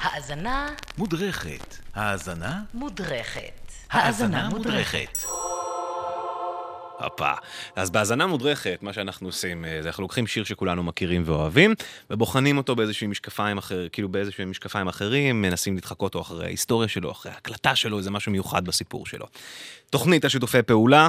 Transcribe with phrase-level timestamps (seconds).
[0.00, 0.68] האזנה
[0.98, 1.76] מודרכת.
[1.94, 2.60] האזנה?
[2.74, 3.72] מודרכת.
[3.90, 5.22] האזנה מודרכת.
[6.98, 7.32] הופה.
[7.76, 11.74] אז בהאזנה מודרכת, מה שאנחנו עושים, אה, זה אנחנו לוקחים שיר שכולנו מכירים ואוהבים,
[12.10, 17.10] ובוחנים אותו באיזשהם משקפיים אחר, כאילו באיזשהם משקפיים אחרים, מנסים לדחקות אותו אחרי ההיסטוריה שלו,
[17.10, 19.26] אחרי ההקלטה שלו, איזה משהו מיוחד בסיפור שלו.
[19.90, 21.08] תוכנית השיתופי פעולה,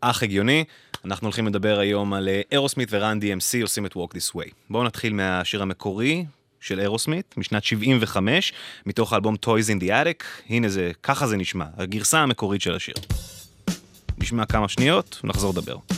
[0.00, 0.64] אך הגיוני.
[1.04, 4.50] אנחנו הולכים לדבר היום על אירוסמית ורן DMC עושים את Walk This Way.
[4.70, 6.24] בואו נתחיל מהשיר המקורי
[6.66, 8.52] של אירוסמית, משנת 75,
[8.86, 10.24] מתוך האלבום Toys in the Attic.
[10.48, 12.94] הנה זה, ככה זה נשמע, הגרסה המקורית של השיר.
[14.18, 15.95] נשמע כמה שניות, נחזור לדבר.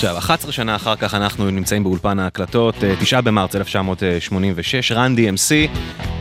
[0.00, 5.70] עכשיו, 11 שנה אחר כך אנחנו נמצאים באולפן ההקלטות, אה, 9 במרץ 1986, Run DMC,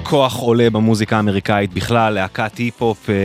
[0.03, 3.15] כוח עולה במוזיקה האמריקאית בכלל, להקת היפ-הופ אה,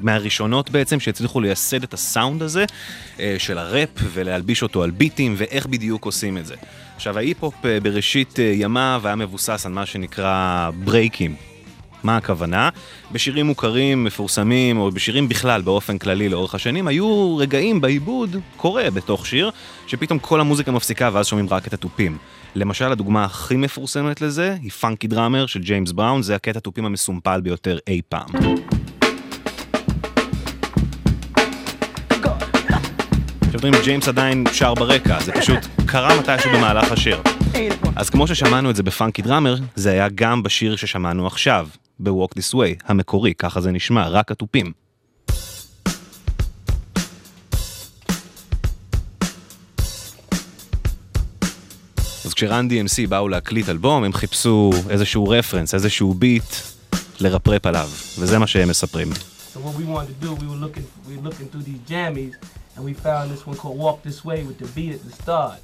[0.00, 2.64] מהראשונות בעצם, שהצליחו לייסד את הסאונד הזה
[3.20, 6.54] אה, של הראפ ולהלביש אותו על ביטים, ואיך בדיוק עושים את זה.
[6.96, 11.49] עכשיו, ההיפ-הופ אה, בראשית אה, ימיו היה מבוסס על מה שנקרא break ים.
[12.02, 12.68] מה הכוונה?
[13.12, 19.26] בשירים מוכרים, מפורסמים, או בשירים בכלל באופן כללי לאורך השנים, היו רגעים בעיבוד, קורה בתוך
[19.26, 19.50] שיר,
[19.86, 22.18] שפתאום כל המוזיקה מפסיקה ואז שומעים רק את התופים.
[22.54, 27.40] למשל, הדוגמה הכי מפורסמת לזה היא Funky Drummer של ג'יימס בראון, זה הקטע התופים המסומפל
[27.40, 28.28] ביותר אי פעם.
[33.46, 37.22] עכשיו תראי, ג'יימס עדיין שר ברקע, זה פשוט קרה מתישהו במהלך השיר.
[37.96, 41.68] אז כמו ששמענו את זה ב Funky Drummer, זה היה גם בשיר ששמענו עכשיו,
[42.02, 44.72] ב-Walk This Way, המקורי, ככה זה נשמע, רק התופים.
[52.24, 56.54] אז כשרן DMC באו להקליט אלבום, הם חיפשו איזשהו רפרנס, איזשהו ביט
[57.20, 59.08] לרפרפ עליו, וזה מה שהם מספרים.
[59.54, 62.34] So what we wanted to do, we were looking, we were looking through these jammies,
[62.76, 65.60] and we found this one called "Walk This Way" with the beat at the start.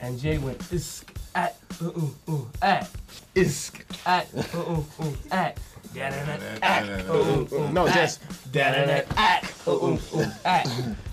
[0.00, 2.84] and Jay went isk uh uh uh uh uh uh
[3.34, 3.76] just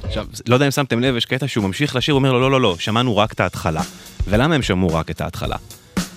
[0.03, 2.51] עכשיו, לא יודע אם שמתם לב, יש קטע שהוא ממשיך לשיר, הוא אומר לו, לא,
[2.51, 3.81] לא, לא, שמענו רק את ההתחלה.
[4.27, 5.55] ולמה הם שמעו רק את ההתחלה?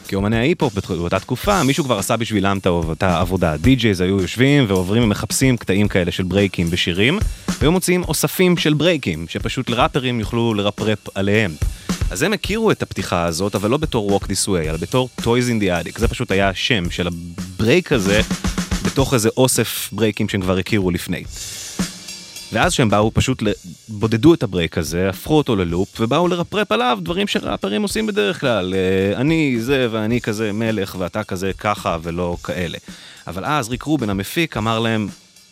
[0.08, 2.58] כי אומני ההיפ-הופ באותה תקופה, מישהו כבר עשה בשבילם
[2.92, 3.56] את העבודה.
[3.56, 7.18] די-ג'ייז היו יושבים ועוברים ומחפשים קטעים כאלה של break ים בשירים,
[7.58, 11.50] והיו מוציאים אוספים של break ים, שפשוט לראפרים יוכלו לרפרפ עליהם.
[12.10, 15.24] אז הם הכירו את הפתיחה הזאת, אבל לא בתור Walk This Way, אלא בתור Toys
[15.24, 15.98] in the Attic.
[15.98, 18.20] זה פשוט היה השם של ה break הזה,
[18.86, 21.24] בתוך איזה אוסף break ים שהם כבר הכירו לפני.
[22.52, 23.42] ואז שהם באו פשוט,
[23.88, 28.74] בודדו את הברייק הזה, הפכו אותו ללופ, ובאו לרפרפ עליו דברים שראפרים עושים בדרך כלל.
[28.74, 32.78] אה, אני זה ואני כזה מלך ואתה כזה ככה ולא כאלה.
[33.26, 35.08] אבל אז ריק רובין המפיק אמר להם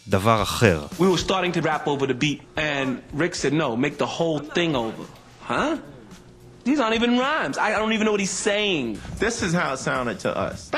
[0.09, 0.87] דבר אחר.
[0.99, 4.41] We were starting to rap over the beat, and Rick said, no, make the whole
[4.55, 5.05] thing over.
[5.49, 5.77] Huh?
[6.65, 7.59] These aren't even rhymes.
[7.59, 8.99] I, I don't even know what he's saying.
[9.19, 10.71] this is how it sounded to us.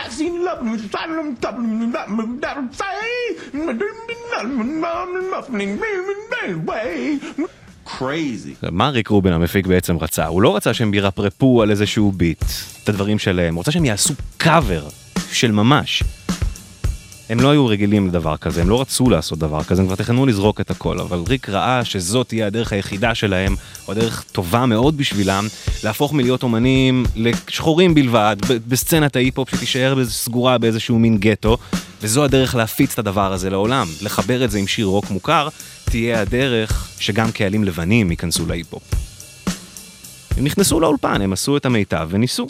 [7.85, 8.55] Crazy.
[8.71, 10.27] מה ריק רובין המפיק בעצם רצה?
[10.27, 12.45] הוא לא רצה שהם ירפרפו על איזשהו ביט,
[12.85, 14.83] את הדברים שלהם, הוא רצה שהם יעשו קאבר
[15.33, 16.03] של ממש.
[17.29, 20.27] הם לא היו רגילים לדבר כזה, הם לא רצו לעשות דבר כזה, הם כבר תכננו
[20.27, 23.55] לזרוק את הכל, אבל ריק ראה שזאת תהיה הדרך היחידה שלהם,
[23.89, 25.47] או הדרך טובה מאוד בשבילם,
[25.85, 28.37] להפוך מלהיות אומנים לשחורים בלבד,
[28.69, 31.59] בסצנת ההיפ-הופ שתישאר סגורה באיזשהו מין גטו,
[32.03, 35.49] וזו הדרך להפיץ את הדבר הזה לעולם, לחבר את זה עם שיר רוק מוכר,
[35.85, 38.83] תהיה הדרך שגם קהלים לבנים ייכנסו להיפ-הופ.
[40.37, 42.47] הם נכנסו לאולפן, הם עשו את המיטב וניסו.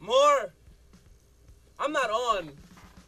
[0.00, 0.52] More?
[1.78, 2.50] I'm not on.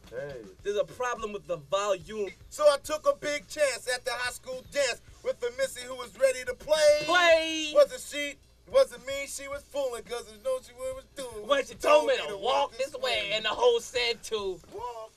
[0.09, 0.41] Hey.
[0.63, 2.29] There's a problem with the volume.
[2.49, 5.95] So I took a big chance at the high school dance with the missy who
[5.95, 7.03] was ready to play.
[7.03, 7.71] Play.
[7.73, 8.35] Wasn't she?
[8.71, 9.27] Wasn't me.
[9.27, 11.47] She was fooling because she know she was doing.
[11.47, 14.59] When she told me to walk this way, and the whole said to.
[14.73, 15.11] Walk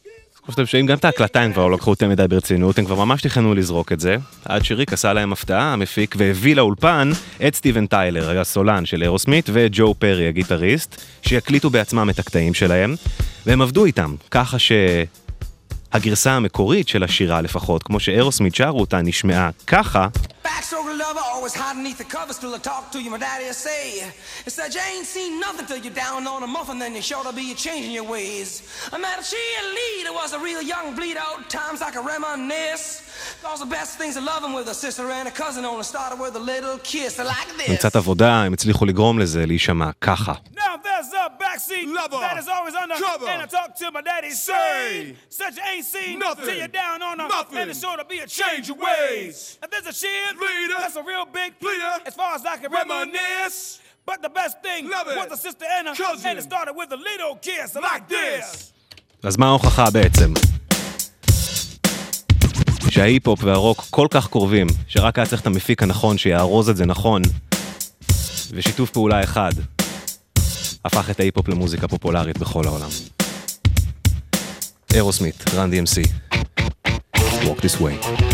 [0.51, 3.23] שאתם שומעים, גם את ההקלטה הם כבר לא לקחו יותר מדי ברצינות, הם כבר ממש
[3.23, 7.11] תכננו לזרוק את זה, עד שריק עשה להם הפתעה, המפיק, והביא לאולפן
[7.49, 12.95] את סטיבן טיילר, הסולן של אירוסמית, וג'ו פרי, הגיטריסט, שיקליטו בעצמם את הקטעים שלהם,
[13.47, 20.09] והם עבדו איתם, ככה שהגרסה המקורית של השירה לפחות, כמו שאירוסמית שרו אותה, נשמעה ככה,
[20.55, 23.11] backstroke lover, always hide beneath the covers till I talk to you.
[23.11, 24.13] My daddy say,
[24.45, 27.25] He said, You ain't seen nothing till you're down on a muffin, then you're sure
[27.25, 28.49] to be changing your ways.
[28.93, 32.87] I met a cheerleader, was a real young bleed out, times I can reminisce.
[33.43, 36.35] Cause the best things of loving with a sister and a cousin only started with
[36.37, 37.77] a little kiss like this.
[37.79, 40.33] קצת עבודה, הם הצליחו לגרום לזה להישמע ככה.
[40.57, 40.77] Now
[41.55, 42.19] backseat Lover.
[42.21, 43.29] that is always under Trouble.
[43.29, 45.15] And I talk to my daddy, Say.
[45.15, 46.45] say, Said you ain't seen Nothing.
[46.47, 47.29] till you're down on her.
[47.29, 47.59] Nothing.
[47.59, 49.59] And it's sure to be a change of ways.
[49.63, 50.75] And there's a cheer Leader.
[50.79, 51.95] that's a real big Leader.
[52.07, 53.81] As far as I can reminisce.
[54.07, 55.17] But the best thing Love it.
[55.17, 56.27] was a sister and a Cousin.
[56.31, 58.71] And it started with a little kiss like this.
[59.23, 60.33] אז מה ההוכחה בעצם?
[62.91, 67.23] שההיפ-הופ והרוק כל כך קרובים, שרק היה צריך את המפיק הנכון שיארוז את זה נכון,
[68.51, 69.53] ושיתוף פעולה אחד,
[70.85, 72.89] הפך את ההיפ-הופ למוזיקה פופולרית בכל העולם.
[74.95, 76.09] אירוסמית, רן DMC,
[77.17, 78.34] Walk This Way.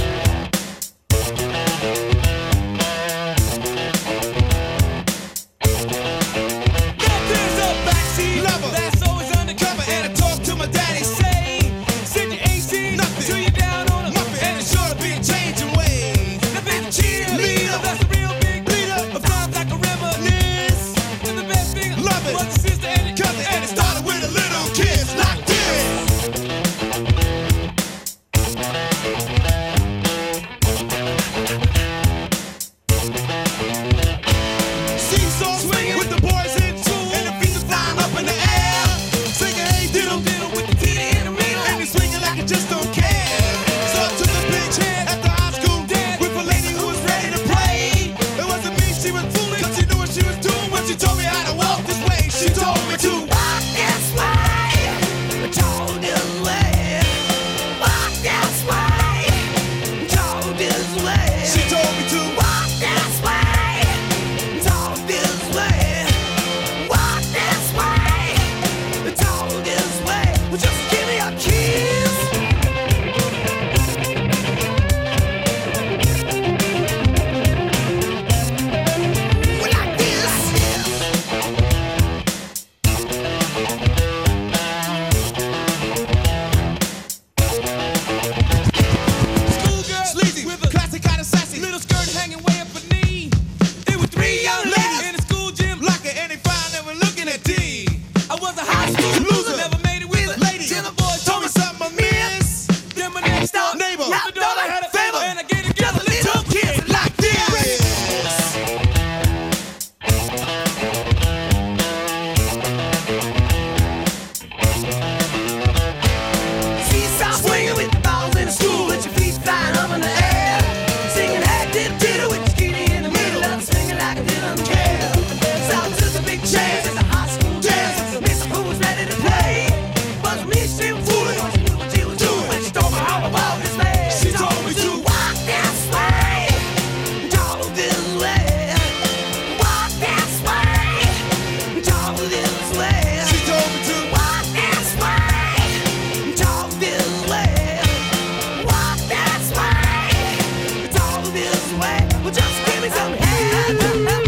[151.79, 152.09] Way.
[152.23, 154.20] Well, just give me some head.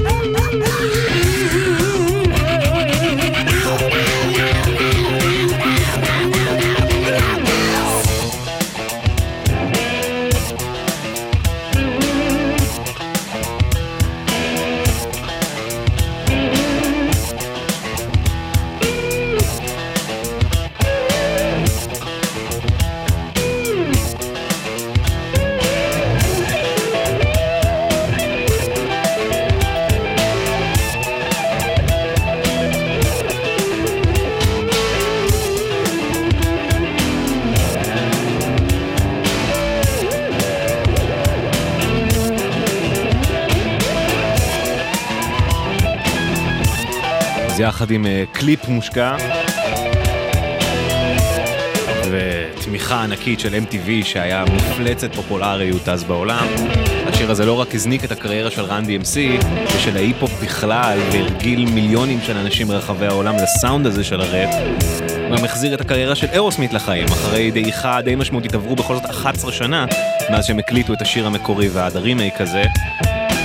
[47.62, 49.16] יחד עם אה, קליפ מושקע
[52.10, 56.46] ותמיכה ענקית של MTV שהיה מפלצת פופולריות אז בעולם.
[57.06, 59.44] השיר הזה לא רק הזניק את הקריירה של Run DMC
[59.76, 64.54] ושל ההיפ-הופ בכלל והרגיל מיליונים של אנשים ברחבי העולם לסאונד הזה של הראפ,
[65.28, 69.10] הוא גם החזיר את הקריירה של אירוסמית לחיים אחרי דעיכה די משמעותית עברו בכל זאת
[69.10, 69.86] 11 שנה
[70.30, 72.62] מאז שהם הקליטו את השיר המקורי ועד הרימייק הזה.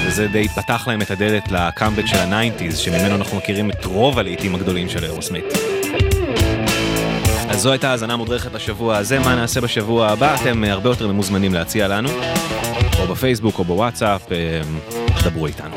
[0.07, 4.19] וזה די פתח להם את הדלת לקאמבק של ה nineties, שממנו אנחנו מכירים את רוב
[4.19, 5.45] הלהיטים הגדולים של אירוסמית.
[7.49, 10.35] אז זו הייתה האזנה מודרכת לשבוע הזה, מה נעשה בשבוע הבא?
[10.35, 12.09] אתם אה, הרבה יותר ממוזמנים להציע לנו,
[12.99, 14.61] או בפייסבוק או בוואטסאפ, אה,
[15.23, 15.76] דברו איתנו.